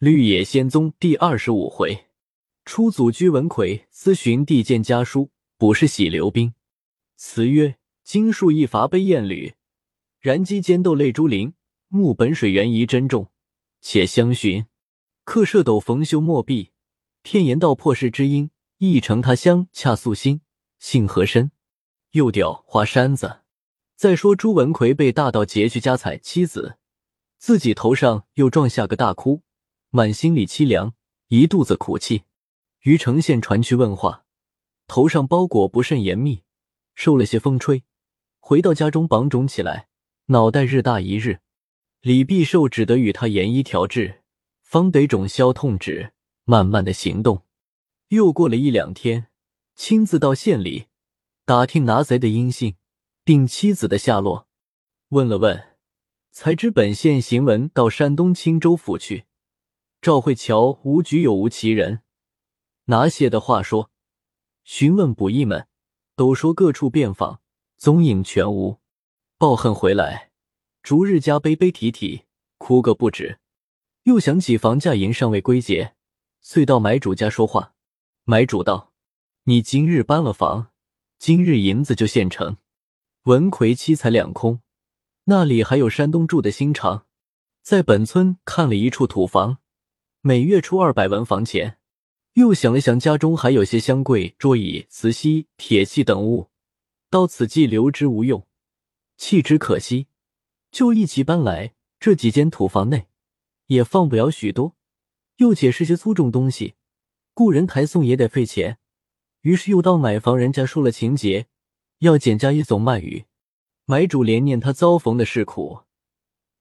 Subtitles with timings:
[0.00, 2.06] 绿野仙踪第二十五回，
[2.64, 6.54] 出祖居文魁，私寻帝见家书，不是喜刘兵。
[7.16, 9.52] 词曰：经树一伐悲艳侣，
[10.18, 11.52] 燃机尖斗泪珠灵。
[11.88, 13.30] 木本水源疑珍重，
[13.82, 14.64] 且相寻。
[15.24, 16.70] 客舍斗逢修莫避，
[17.20, 18.50] 片言道破世之音。
[18.78, 20.40] 一程他乡恰素心，
[20.78, 21.50] 性何深？
[22.12, 23.40] 又调花山子。
[23.96, 26.78] 再说朱文魁被大盗劫去家财妻子，
[27.36, 29.42] 自己头上又撞下个大窟，
[29.90, 30.94] 满心里凄凉，
[31.28, 32.22] 一肚子苦气。
[32.82, 34.24] 于城县传去问话，
[34.86, 36.42] 头上包裹不甚严密，
[36.94, 37.84] 受了些风吹，
[38.38, 39.88] 回到家中绑肿起来，
[40.26, 41.40] 脑袋日大一日。
[42.00, 44.22] 李必寿只得与他研医调治，
[44.62, 46.12] 方得肿消痛止，
[46.44, 47.44] 慢慢的行动。
[48.08, 49.26] 又过了一两天，
[49.74, 50.86] 亲自到县里
[51.44, 52.76] 打听拿贼的音信。
[53.22, 54.48] 定妻子的下落，
[55.10, 55.76] 问了问，
[56.32, 59.26] 才知本县行文到山东青州府去，
[60.02, 62.00] 赵慧桥无局有无其人。
[62.86, 63.90] 拿些的话说，
[64.64, 65.68] 询问捕役们，
[66.16, 67.42] 都说各处遍访，
[67.76, 68.80] 踪影全无。
[69.36, 70.30] 报恨回来，
[70.82, 72.22] 逐日家悲悲啼啼，
[72.56, 73.40] 哭个不止。
[74.04, 75.94] 又想起房价银尚未归结，
[76.40, 77.74] 遂到买主家说话。
[78.24, 78.94] 买主道
[79.44, 80.68] ：“你今日搬了房，
[81.18, 82.56] 今日银子就现成。”
[83.24, 84.60] 文魁七财两空，
[85.24, 87.06] 那里还有山东住的心肠？
[87.60, 89.58] 在本村看了一处土房，
[90.22, 91.78] 每月出二百文房钱。
[92.34, 96.50] 又想了想，家中还有些香柜、桌椅、瓷器、铁器等物，
[97.08, 98.46] 到此既留之无用，
[99.16, 100.08] 弃之可惜，
[100.70, 101.72] 就一起搬来。
[101.98, 103.08] 这几间土房内
[103.66, 104.76] 也放不了许多，
[105.36, 106.74] 又且是些粗重东西，
[107.34, 108.78] 雇人抬送也得费钱。
[109.40, 111.46] 于是又到买房人家说了情节。
[112.00, 113.24] 要减价一总卖鱼，
[113.84, 115.80] 买主连念他遭逢的是苦，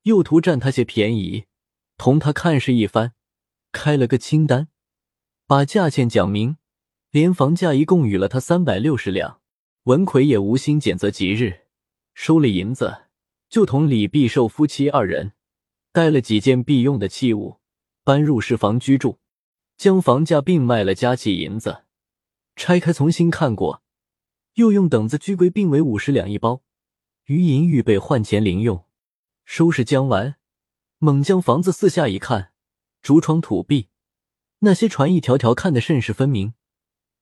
[0.04, 1.46] 又图占他些便宜，
[1.98, 3.14] 同他看事一番，
[3.72, 4.68] 开了个清单，
[5.46, 6.58] 把价钱讲明，
[7.12, 9.40] 连房价一共与了他三百六十两。
[9.84, 11.62] 文魁也无心拣择吉日，
[12.14, 13.06] 收了银子，
[13.50, 15.34] 就同李必寿夫妻二人
[15.92, 17.60] 带了几件必用的器物，
[18.04, 19.20] 搬入市房居住，
[19.78, 21.84] 将房价并卖了，加起银子，
[22.56, 23.82] 拆开重新看过。
[24.56, 26.64] 又用等子居规并为五十两一包，
[27.26, 28.84] 余银预备换钱零用。
[29.46, 30.36] 收拾将完，
[30.98, 32.49] 猛将房子四下一看，
[33.02, 33.90] 竹窗土壁，
[34.60, 36.54] 那些船一条条看得甚是分明，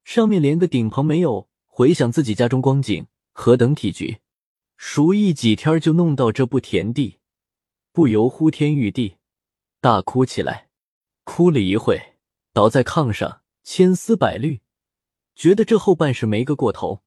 [0.03, 1.49] 上面连个顶棚没有。
[1.65, 4.17] 回想自己家中光景，何等体局，
[4.77, 7.19] 熟一几天就弄到这步田地，
[7.91, 9.17] 不由呼天欲地，
[9.79, 10.69] 大哭起来。
[11.23, 12.15] 哭了一会，
[12.51, 14.61] 倒在炕上，千思百虑，
[15.35, 17.03] 觉得这后半事没个过头。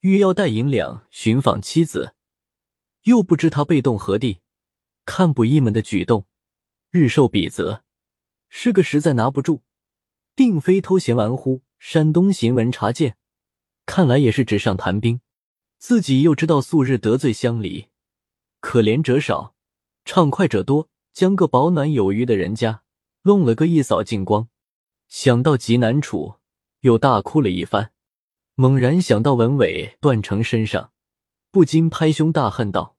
[0.00, 2.14] 欲要带银两寻访妻子，
[3.04, 4.40] 又不知他被动何地，
[5.06, 6.26] 看捕役们的举动，
[6.90, 7.82] 日受比责，
[8.54, 9.62] 是个实在拿不住，
[10.34, 11.62] 并非偷闲玩忽。
[11.78, 13.16] 山东行文查见，
[13.86, 15.20] 看来也是纸上谈兵。
[15.78, 17.88] 自己又知道素日得罪乡里，
[18.60, 19.54] 可怜者少，
[20.04, 22.82] 畅快者多，将个保暖有余的人家
[23.22, 24.48] 弄了个一扫净光，
[25.08, 26.34] 想到极难处，
[26.80, 27.92] 又大哭了一番。
[28.54, 30.92] 猛然想到文伟、段成身上，
[31.50, 32.96] 不禁拍胸大恨道：“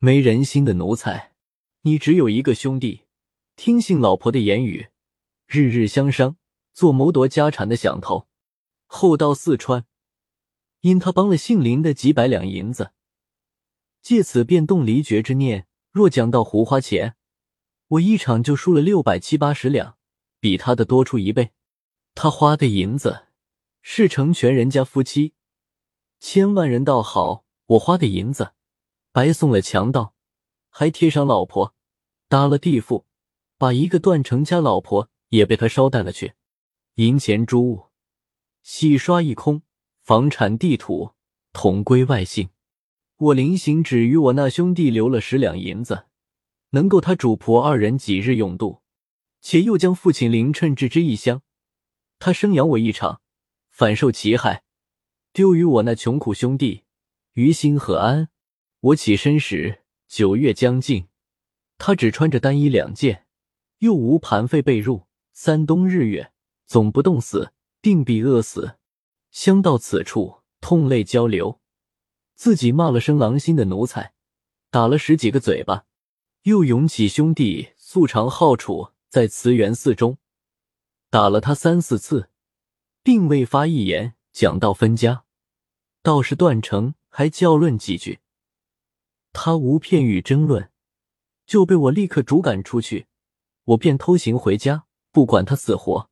[0.00, 1.34] 没人心的奴才！
[1.82, 3.02] 你只有一个兄弟，
[3.56, 4.90] 听信老婆的言语，
[5.46, 6.36] 日日相商，
[6.74, 8.28] 做谋夺家产的响头。
[8.84, 9.86] 后到四川，
[10.82, 12.92] 因他帮了姓林的几百两银子，
[14.02, 15.66] 借此便动离绝之念。
[15.90, 17.16] 若讲到胡花钱，
[17.88, 19.96] 我一场就输了六百七八十两，
[20.38, 21.52] 比他的多出一倍。
[22.14, 23.24] 他花的银子。”
[23.88, 25.32] 是成全人家夫妻，
[26.18, 27.44] 千万人倒好。
[27.66, 28.52] 我花的银子，
[29.12, 30.12] 白送了强盗，
[30.70, 31.72] 还贴上老婆，
[32.28, 33.06] 搭了地府，
[33.58, 36.34] 把一个段成家老婆也被他捎带了去。
[36.94, 37.86] 银钱珠物，
[38.62, 39.62] 洗刷一空，
[40.02, 41.12] 房产地土
[41.52, 42.48] 同归外姓。
[43.16, 46.06] 我临行只与我那兄弟留了十两银子，
[46.70, 48.82] 能够他主仆二人几日用度，
[49.40, 51.42] 且又将父亲林趁置之异乡。
[52.18, 53.20] 他生养我一场。
[53.70, 54.62] 反受其害，
[55.34, 56.84] 丢于我那穷苦兄弟，
[57.34, 58.30] 于心何安？
[58.80, 61.08] 我起身时，九月将近，
[61.76, 63.25] 他只穿着单衣两件，
[63.78, 66.32] 又无盘费被褥，三冬日月，
[66.66, 67.52] 总不冻死，
[67.82, 68.78] 定必饿死。
[69.30, 71.60] 相到此处，痛泪交流，
[72.34, 74.14] 自己骂了声狼心的奴才，
[74.70, 75.84] 打了十几个嘴巴，
[76.42, 80.18] 又涌起兄弟素常好处在慈元寺中，
[81.10, 82.30] 打了他三四次。
[83.02, 85.26] 并未发一言，讲到分家，
[86.02, 88.18] 倒是段成还叫论几句。
[89.32, 90.72] 他无片语争论，
[91.46, 93.06] 就被我立刻逐赶出去。
[93.66, 96.10] 我便偷行回家，不管他死活。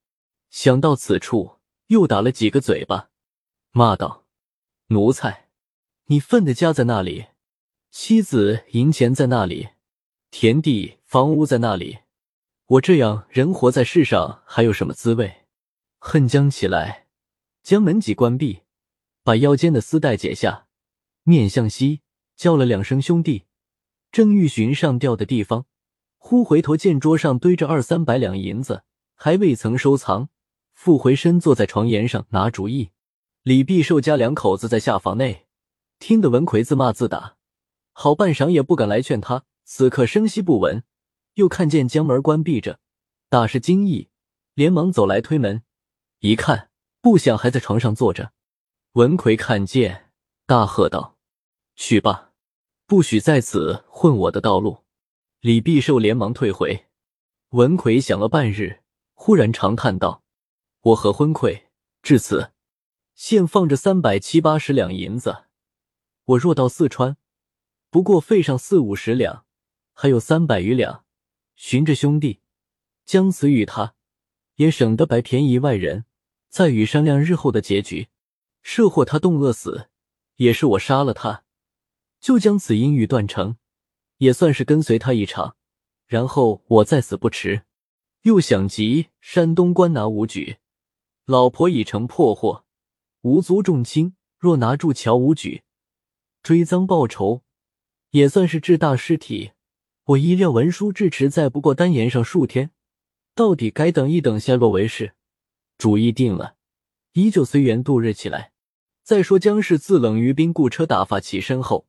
[0.50, 3.10] 想到此处，又打了几个嘴巴，
[3.70, 4.24] 骂道
[4.88, 5.48] ：“奴才，
[6.06, 7.26] 你分的家在那里？
[7.90, 9.68] 妻子银钱在那里？
[10.30, 11.98] 田地房屋在那里？
[12.66, 15.42] 我这样人活在世上还有什么滋味？”
[16.00, 17.06] 恨将起来，
[17.62, 18.62] 将门几关闭，
[19.22, 20.66] 把腰间的丝带解下，
[21.22, 22.02] 面向西
[22.36, 23.44] 叫了两声“兄弟”，
[24.10, 25.66] 正欲寻上吊的地方。
[26.26, 28.82] 忽回头见桌上堆着二三百两银子，
[29.14, 30.30] 还未曾收藏，
[30.72, 32.92] 复回身坐在床沿上拿主意。
[33.42, 35.44] 李必寿家两口子在下房内，
[35.98, 37.36] 听得文魁自骂自打，
[37.92, 39.44] 好半晌也不敢来劝他。
[39.64, 40.82] 此刻声息不闻，
[41.34, 42.78] 又看见将门关闭着，
[43.28, 44.08] 大是惊异，
[44.54, 45.62] 连忙走来推门，
[46.20, 46.70] 一看，
[47.02, 48.32] 不想还在床上坐着。
[48.92, 50.10] 文魁看见，
[50.46, 51.18] 大喝道
[51.76, 52.30] ：“去吧，
[52.86, 54.78] 不许在此混我的道路！”
[55.44, 56.86] 李必寿连忙退回，
[57.50, 58.80] 文魁想了半日，
[59.12, 60.24] 忽然长叹道
[60.80, 61.64] ：“我何昏聩
[62.00, 62.52] 至此，
[63.14, 65.44] 现放着三百七八十两银子。
[66.24, 67.18] 我若到四川，
[67.90, 69.44] 不过费上四五十两，
[69.92, 71.04] 还有三百余两。
[71.54, 72.40] 寻着兄弟，
[73.04, 73.96] 将此与他，
[74.54, 76.06] 也省得白便宜外人。
[76.48, 78.08] 再与商量日后的结局。
[78.62, 79.90] 设或他冻饿死，
[80.36, 81.44] 也是我杀了他，
[82.18, 83.58] 就将此姻欲断成。”
[84.18, 85.56] 也算是跟随他一场，
[86.06, 87.62] 然后我再死不迟。
[88.22, 90.56] 又想及山东关拿武举，
[91.26, 92.64] 老婆已成破获，
[93.22, 94.14] 无足重轻。
[94.38, 95.62] 若拿住乔武举，
[96.42, 97.40] 追赃报仇，
[98.10, 99.52] 也算是治大尸体。
[100.04, 102.70] 我意料文书至迟再不过单言上数天，
[103.34, 105.14] 到底该等一等下落为是。
[105.78, 106.56] 主意定了，
[107.14, 108.52] 依旧随缘度日起来。
[109.02, 111.86] 再说江氏自冷于冰雇车打发起身后，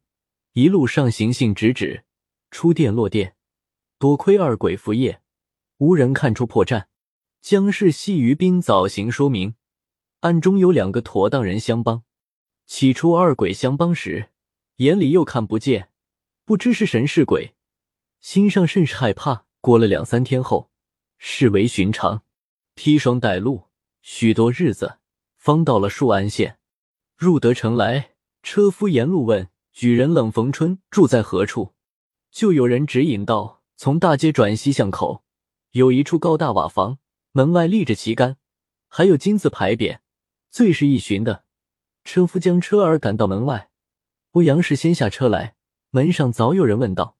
[0.54, 2.05] 一路上行行止止。
[2.52, 3.36] 出殿落殿，
[4.00, 5.22] 多亏二鬼伏夜，
[5.78, 6.86] 无人看出破绽。
[7.42, 9.56] 江氏系于兵早行说明，
[10.22, 12.04] 暗中有两个妥当人相帮。
[12.66, 14.30] 起初二鬼相帮时，
[14.78, 15.92] 眼里又看不见，
[16.44, 17.54] 不知是神是鬼，
[18.20, 19.46] 心上甚是害怕。
[19.62, 20.72] 过了两三天后，
[21.20, 22.24] 视为寻常。
[22.74, 23.70] 披霜带露，
[24.02, 24.98] 许多日子，
[25.38, 26.58] 方到了树安县。
[27.16, 31.75] 入得城来，车夫沿路问举人冷逢春住在何处。
[32.36, 35.24] 就有人指引道：“从大街转西巷口，
[35.72, 36.98] 有一处高大瓦房，
[37.32, 38.36] 门外立着旗杆，
[38.90, 40.00] 还有金字牌匾。
[40.50, 41.46] 最是一寻的。”
[42.04, 43.70] 车夫将车儿赶到门外，
[44.32, 45.56] 欧阳氏先下车来，
[45.92, 47.16] 门上早有人问道：“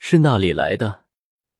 [0.00, 1.04] 是那里来的？”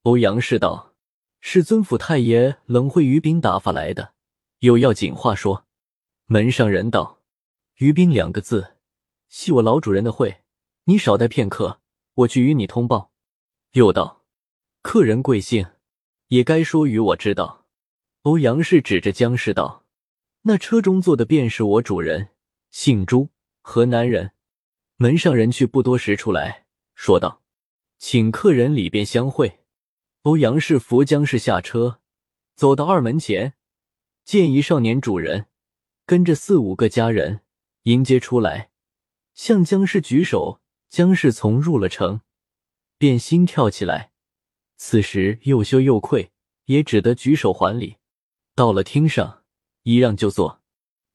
[0.04, 0.94] 欧阳氏道
[1.42, 4.14] ：“是尊府太爷冷会于兵打发来的，
[4.60, 5.66] 有要紧话说。”
[6.24, 7.20] 门上人道
[7.76, 8.76] ：“于兵两个字，
[9.28, 10.38] 系我老主人的讳，
[10.84, 11.80] 你少待片刻。”
[12.14, 13.12] 我去与你通报。
[13.72, 14.24] 又道
[14.82, 15.66] ：“客人贵姓？
[16.28, 17.66] 也该说与我知道。”
[18.22, 19.84] 欧阳氏指着江氏道
[20.42, 22.30] ：“那车中坐的便是我主人，
[22.70, 23.30] 姓朱，
[23.60, 24.30] 河南人。”
[24.96, 27.42] 门上人去不多时出来说道
[27.98, 29.60] ：“请客人里边相会。”
[30.22, 32.00] 欧阳氏扶江氏下车，
[32.54, 33.54] 走到二门前，
[34.24, 35.46] 见一少年主人
[36.06, 37.40] 跟着四五个家人
[37.82, 38.70] 迎接出来，
[39.34, 40.60] 向江氏举手。
[40.94, 42.20] 江氏从入了城，
[42.98, 44.12] 便心跳起来。
[44.76, 46.30] 此时又羞又愧，
[46.66, 47.96] 也只得举手还礼。
[48.54, 49.42] 到了厅上，
[49.82, 50.62] 一让就坐。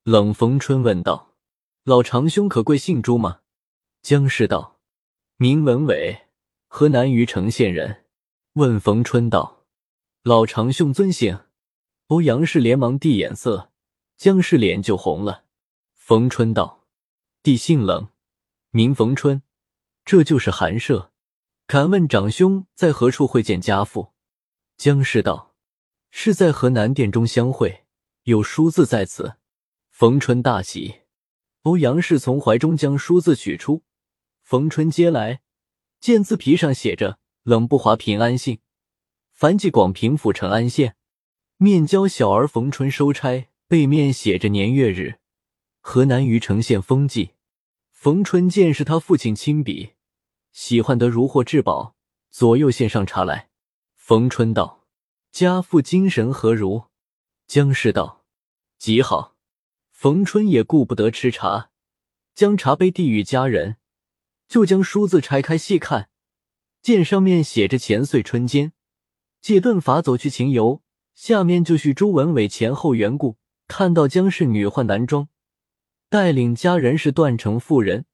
[0.03, 1.33] 冷逢春问道
[1.85, 3.39] ：“老长兄可贵姓朱吗？”
[4.03, 4.81] 江氏道
[5.39, 6.23] ：“名文伟，
[6.67, 8.03] 河南虞城县人。”
[8.55, 9.65] 问逢春道
[10.23, 11.45] ：“老长兄尊姓？”
[12.07, 13.71] 欧阳氏连忙递眼色，
[14.17, 15.45] 江氏脸就红了。
[15.95, 16.85] 逢春道
[17.41, 18.09] ：“弟姓冷，
[18.71, 19.41] 名逢春。”
[20.11, 21.11] 这就是寒舍，
[21.67, 24.11] 敢问长兄在何处会见家父？
[24.75, 25.53] 江氏道
[26.09, 27.85] ：“是在河南殿中相会，
[28.23, 29.35] 有书字在此。”
[29.93, 31.01] 冯春大喜，
[31.61, 33.83] 欧阳氏从怀中将书字取出，
[34.41, 35.41] 冯春接来，
[35.99, 38.61] 见字皮上写着“冷不华平安信，
[39.31, 40.95] 凡寄广平府成安县，
[41.57, 45.19] 面交小儿冯春收差”，背面写着年月日，
[45.81, 47.33] 河南虞城县封记。
[47.91, 49.91] 冯春见是他父亲亲笔。
[50.51, 51.95] 喜欢得如获至宝，
[52.29, 53.49] 左右献上茶来。
[53.95, 54.85] 冯春道
[55.31, 56.85] ：“家父精神何如？”
[57.47, 58.25] 江氏道
[58.77, 59.35] ：“极好。”
[59.91, 61.71] 冯春也顾不得吃茶，
[62.33, 63.75] 将茶杯递与家人，
[64.47, 66.09] 就将书字拆开细看，
[66.81, 68.71] 见上面写着“前岁春间，
[69.41, 70.81] 借顿法走去秦游”，
[71.13, 73.37] 下面就叙朱文伟前后缘故。
[73.67, 75.27] 看到江氏女换男装，
[76.09, 78.05] 带领家人是断城妇人。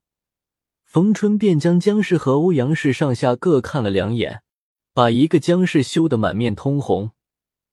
[0.96, 4.42] 冯春便将江氏和欧阳氏上下各看了两眼，
[4.94, 7.12] 把一个江氏羞得满面通红，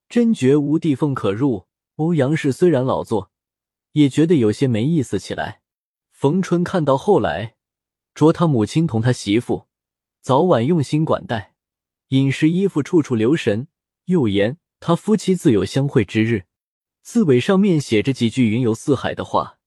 [0.09, 1.69] 真觉无地缝可入。
[1.95, 3.31] 欧阳氏虽然老作，
[3.93, 5.61] 也觉得有些没意思起来。
[6.11, 7.55] 冯春看到后来，
[8.12, 9.69] 着他母亲同他媳妇
[10.21, 11.55] 早晚用心管待，
[12.09, 13.69] 饮食衣服处处留神，
[14.07, 16.47] 又言他夫妻自有相会之日。
[17.05, 19.59] 字尾上面写着几句云游四海的话，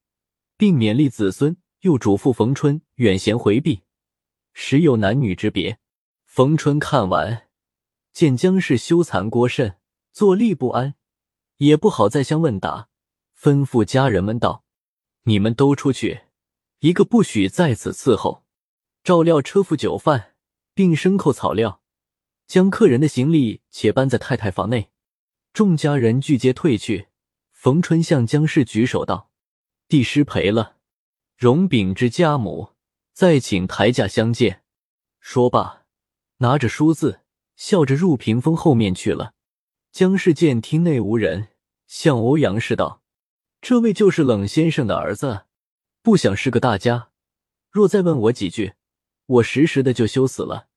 [0.58, 3.84] 并勉励子孙，又嘱咐冯春远贤回避，
[4.54, 5.78] 时有男女之别。
[6.26, 7.48] 冯春看完，
[8.12, 9.78] 见江氏羞惭过甚，
[10.12, 10.96] 坐立不安。
[11.58, 12.90] 也不好再相问答，
[13.40, 14.66] 吩咐家人们道
[15.26, 16.22] ：“你们都出去，
[16.80, 18.44] 一个不许在此伺候，
[19.04, 20.34] 照料车夫酒饭，
[20.74, 21.84] 并牲口草料，
[22.48, 24.90] 将客人的行李且搬在太太房内。”
[25.54, 27.10] 众家人俱皆退去。
[27.52, 29.30] 冯春向江氏举手道
[29.88, 30.78] ：“帝师陪了，
[31.36, 32.70] 容禀之家母，
[33.14, 34.64] 再请抬驾相见。”
[35.20, 35.86] 说罢，
[36.38, 37.22] 拿着梳子，
[37.56, 39.34] 笑着入屏风后面去了。
[39.92, 41.50] 江氏见厅内无人，
[41.88, 43.02] 向欧阳氏道
[43.62, 45.46] ：“这位就是冷先生的儿子，
[46.02, 47.10] 不想是个大家。
[47.72, 48.74] 若再问我几句，
[49.26, 50.68] 我实实的就羞死了。”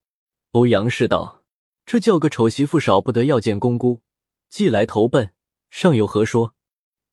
[0.52, 1.44] 欧阳氏道
[1.84, 4.00] ：“这叫个丑媳妇，少不得要见公姑，
[4.48, 5.34] 既来投奔，
[5.70, 6.54] 尚有何说？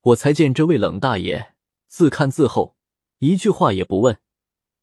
[0.02, 1.56] 我才见这位冷大爷，
[1.88, 2.75] 自看自后，
[3.26, 4.20] 一句话也不问，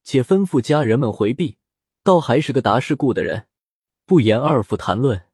[0.03, 1.57] 且吩咐家人们回避，
[2.03, 3.47] 倒还是个达世故的人，
[4.05, 5.27] 不言二父谈论。”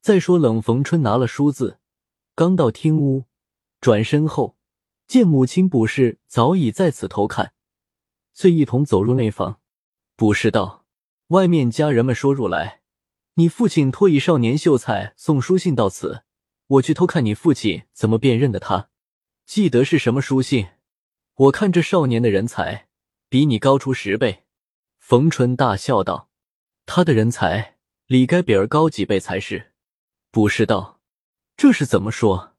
[0.00, 1.78] 再说，冷逢春拿了梳子，
[2.34, 3.24] 刚到厅屋，
[3.82, 4.56] 转身后
[5.06, 7.52] 见母亲卜氏早已在此偷看，
[8.32, 9.60] 遂一同走入内房。
[10.16, 10.86] 卜氏道
[11.28, 12.80] ：“外面家人们说入来，
[13.34, 16.22] 你父亲托一少年秀才送书信到此，
[16.66, 18.88] 我去偷看你父亲怎么辨认的他，
[19.44, 20.68] 记得是什么书信。
[21.38, 22.88] 我看这少年的人才
[23.28, 24.44] 比你高出十倍。”
[24.98, 26.28] 冯春大笑道
[26.84, 27.76] ：“他的人才
[28.06, 29.72] 理该比儿高几倍才是。”
[30.32, 31.00] 卜氏道
[31.56, 32.56] ：“这是怎么说？”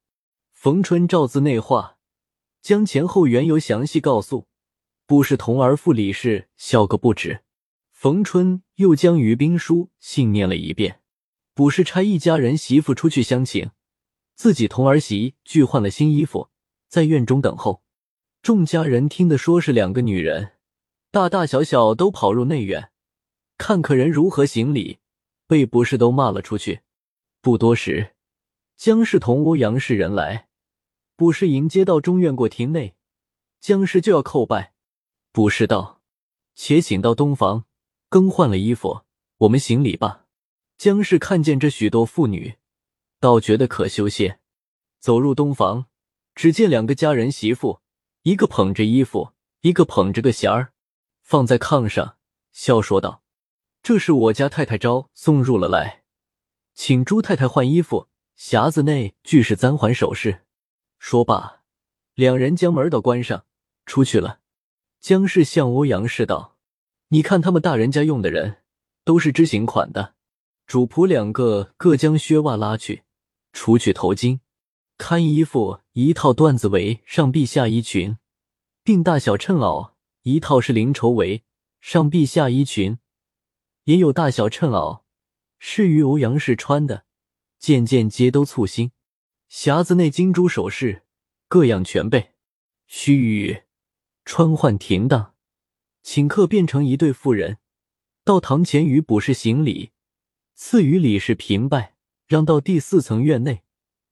[0.53, 1.97] 冯春照字内话，
[2.61, 4.47] 将前后缘由详细告诉。
[5.05, 7.43] 卜氏同儿父李氏笑个不止。
[7.91, 11.01] 冯春又将于兵书信念了一遍。
[11.53, 13.71] 卜氏差一家人媳妇出去相请，
[14.35, 16.49] 自己同儿媳俱换了新衣服，
[16.87, 17.83] 在院中等候。
[18.41, 20.53] 众家人听得说是两个女人，
[21.11, 22.91] 大大小小都跑入内院，
[23.57, 24.99] 看客人如何行礼，
[25.45, 26.81] 被卜氏都骂了出去。
[27.41, 28.15] 不多时，
[28.77, 30.47] 江氏同欧阳氏人来，
[31.17, 32.95] 卜氏迎接到中院过厅内，
[33.59, 34.73] 江氏就要叩拜。
[35.33, 36.01] 卜氏道
[36.55, 37.65] ：“且请到东房
[38.07, 39.01] 更换了衣服，
[39.39, 40.25] 我们行礼吧。”
[40.79, 42.55] 江氏看见这许多妇女，
[43.19, 44.39] 倒觉得可羞些，
[44.99, 45.87] 走入东房，
[46.33, 47.81] 只见两个家人媳妇，
[48.23, 50.73] 一个捧着衣服，一个捧着个匣儿，
[51.21, 52.17] 放在炕上，
[52.51, 53.23] 笑说道
[53.81, 56.03] ：“这是我家太太招送入了来。”
[56.75, 60.45] 请朱太太换衣服，匣子内俱是簪环首饰。
[60.97, 61.61] 说罢，
[62.13, 63.45] 两人将门都关上，
[63.85, 64.39] 出去了。
[64.99, 66.57] 江氏向欧阳氏道
[67.09, 68.57] ：“你看他们大人家用的人，
[69.05, 70.15] 都是知行款的。”
[70.67, 73.03] 主仆两个各将靴袜拉去，
[73.53, 74.39] 除去头巾，
[74.99, 78.17] 看衣服一套缎子围上臂下衣裙，
[78.83, 81.45] 并大小衬袄一套是绫绸围
[81.79, 82.99] 上臂下衣裙，
[83.85, 85.03] 也有大小衬袄。
[85.57, 87.05] 是于欧阳氏穿的，
[87.57, 88.91] 件件皆都簇新，
[89.49, 91.03] 匣子内金珠首饰
[91.47, 92.33] 各样全备，
[92.85, 93.63] 须臾
[94.25, 95.33] 穿换停当，
[96.03, 97.57] 请客变成一对妇人，
[98.25, 99.91] 到堂前与卜氏行礼，
[100.55, 101.95] 赐予李氏平拜，
[102.27, 103.63] 让到第四层院内，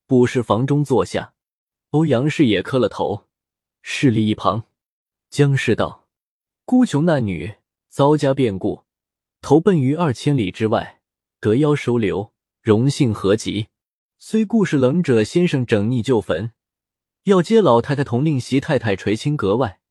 [0.08, 1.34] 卜氏房中坐下，
[1.90, 3.28] 欧阳氏也磕了头，
[3.82, 4.64] 侍立一旁。
[5.30, 6.08] 姜氏道
[6.64, 7.56] ：“孤穷难女，
[7.90, 8.86] 遭家变故，
[9.42, 11.02] 投奔于二千里之外。”
[11.42, 13.68] 得妖收留，荣幸何极！
[14.18, 16.54] 虽故事冷者先生整逆旧坟，
[17.24, 19.82] 要接老太太同令席太太垂青格外，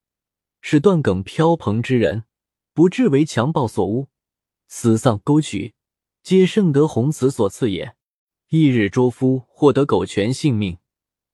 [0.63, 2.25] 使断梗飘蓬之人，
[2.73, 4.09] 不至为强暴所污，
[4.67, 5.75] 死丧沟渠，
[6.23, 7.96] 皆圣德洪慈所赐也。
[8.49, 10.79] 翌日捉夫获得狗全性命，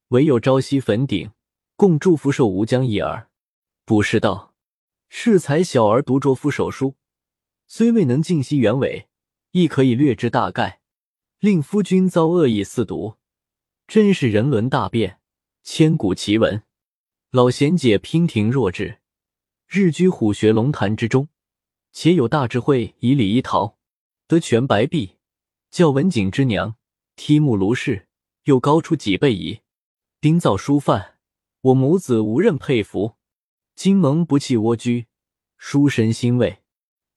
[0.09, 1.31] 唯有朝夕坟顶，
[1.77, 3.29] 共祝福寿无疆一耳。
[3.85, 4.55] 卜氏道：
[5.11, 6.97] 适才小儿读卓夫手书，
[7.67, 9.09] 虽未能尽悉原委。
[9.51, 10.81] 亦可以略知大概。
[11.39, 13.17] 令夫君遭恶意四毒，
[13.87, 15.21] 真是人伦大变，
[15.63, 16.63] 千古奇闻。
[17.31, 19.01] 老贤姐娉婷弱质，
[19.69, 21.29] 日居虎穴龙潭之中，
[21.93, 23.77] 且有大智慧，以礼一桃，
[24.27, 25.19] 得全白璧，
[25.71, 26.77] 较文景之娘
[27.17, 28.09] 梯木卢氏
[28.45, 29.61] 又高出几倍矣。
[30.21, 31.19] 丁造书范，
[31.61, 33.17] 我母子无任佩服。
[33.75, 35.07] 金蒙不弃蜗居，
[35.57, 36.59] 书神欣慰。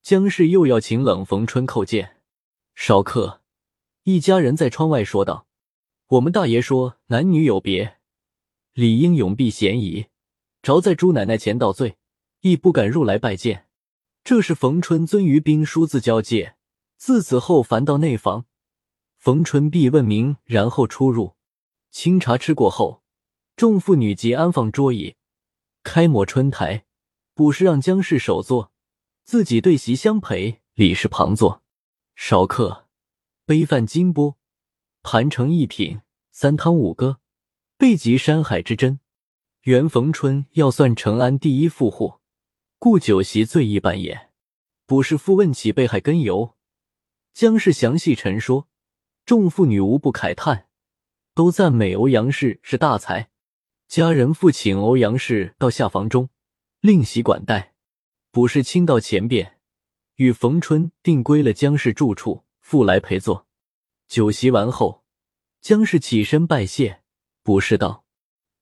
[0.01, 2.17] 江氏又要请冷逢春叩见。
[2.73, 3.41] 少客，
[4.03, 5.47] 一家人在窗外说道
[6.07, 7.97] ：“我们大爷说男女有别，
[8.73, 10.07] 理应永避嫌疑，
[10.61, 11.97] 着在朱奶奶前道罪，
[12.41, 13.67] 亦不敢入来拜见。
[14.23, 16.55] 这是逢春遵于兵书自交界，
[16.97, 18.45] 自此后凡到内房，
[19.25, 21.36] 冯春必问明，然后出入。
[21.89, 23.01] 清茶吃过后，
[23.55, 25.15] 众妇女即安放桌椅，
[25.82, 26.86] 开抹春台，
[27.34, 28.72] 卜氏让姜氏首座，
[29.24, 31.63] 自己对席相陪，李氏旁坐。
[32.13, 32.86] 少客，
[33.48, 34.38] 杯饭金钵，
[35.01, 36.01] 盘成一品，
[36.32, 37.20] 三汤五歌，
[37.79, 39.00] 备极山海之珍。
[39.63, 42.20] 原逢春要算成安第一富户，
[42.77, 44.29] 故酒席最易办也。
[44.86, 46.55] 卜氏复问起被害根由，
[47.34, 48.67] 姜氏详细陈说，
[49.25, 50.67] 众妇女无不慨叹，
[51.34, 53.32] 都赞美欧阳氏是大才。
[53.88, 56.29] 家人复请欧阳氏到下房中，
[56.79, 57.74] 另席管待。
[58.29, 59.60] 卜氏亲到前边。
[60.17, 63.48] 与冯春定归了姜氏住处，复来陪坐。
[64.08, 65.03] 酒席完后，
[65.60, 67.01] 姜氏起身拜谢，
[67.41, 68.05] 卜氏道：“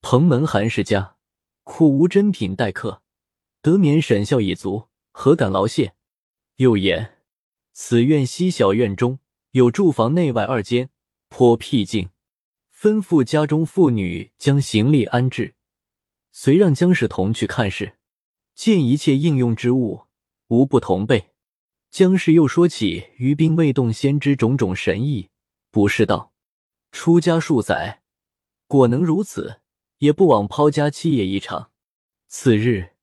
[0.01, 1.17] 蓬门韩氏家
[1.63, 3.03] 苦无珍品待客，
[3.61, 5.93] 得免沈孝已足，何敢劳谢？”
[6.57, 7.17] 又言
[7.73, 9.19] ：“此院西小院中
[9.53, 10.89] 有住房内外二间，
[11.29, 12.09] 颇僻静，
[12.75, 15.53] 吩咐家中妇女将行李安置，
[16.31, 17.99] 遂让姜氏同去看视，
[18.55, 20.05] 见一切应用之物，
[20.47, 21.29] 无不同备。”
[21.91, 25.29] 姜氏又说起于兵未动先知种种神异，
[25.69, 26.33] 不是道：
[26.91, 28.01] 出家数载，
[28.65, 29.61] 果能如此，
[29.99, 31.69] 也不枉抛家弃业一场。
[32.27, 32.93] 次日，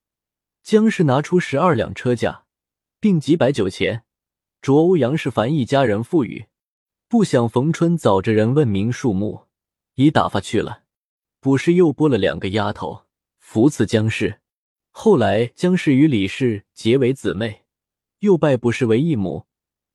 [0.64, 2.46] 姜氏拿出十二两车价，
[2.98, 4.02] 并几百酒钱，
[4.62, 6.46] 着欧阳氏凡一家人富裕。
[7.08, 9.46] 不想逢春早着人问明数目，
[9.94, 10.84] 已打发去了。
[11.40, 13.06] 卜氏又拨了两个丫头
[13.38, 14.40] 扶持姜氏。
[14.90, 17.64] 后来姜氏与李氏结为姊妹。
[18.20, 19.46] 又拜卜氏为义母，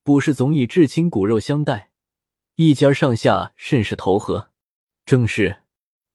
[0.02, 1.92] 卜氏总以至亲骨肉相待，
[2.56, 4.50] 一家上下甚是投合。
[5.04, 5.62] 正是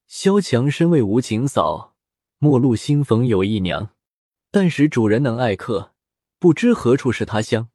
[0.07, 1.95] 萧墙身为无情嫂，
[2.37, 3.91] 陌路新逢有一娘。
[4.51, 5.93] 但使主人能爱客，
[6.37, 7.70] 不知何处是他乡。